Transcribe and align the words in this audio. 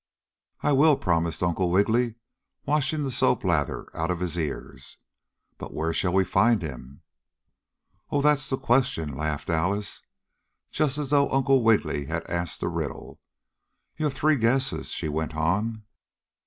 "I 0.63 0.71
will," 0.71 0.97
promised 0.97 1.43
Uncle 1.43 1.69
Wiggily, 1.69 2.15
washing 2.65 3.03
the 3.03 3.11
soap 3.11 3.43
lather 3.43 3.85
out 3.95 4.09
of 4.09 4.19
his 4.19 4.35
ears. 4.35 4.97
"But 5.59 5.75
where 5.75 5.93
shall 5.93 6.11
we 6.11 6.23
find 6.25 6.63
him?" 6.63 7.03
"Oh, 8.09 8.19
that's 8.19 8.49
the 8.49 8.57
question!" 8.57 9.15
laughed 9.15 9.51
Alice, 9.51 10.01
just 10.71 10.97
as 10.97 11.11
though 11.11 11.29
Uncle 11.29 11.61
Wiggily 11.63 12.05
had 12.07 12.25
asked 12.27 12.63
a 12.63 12.67
riddle. 12.67 13.19
"You 13.95 14.05
have 14.05 14.15
three 14.15 14.37
guesses," 14.37 14.89
she 14.89 15.07
went 15.07 15.35
on. 15.35 15.83